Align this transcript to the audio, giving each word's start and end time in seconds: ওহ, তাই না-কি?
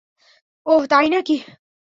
ওহ, 0.65 0.81
তাই 0.87 1.07
না-কি? 1.09 1.37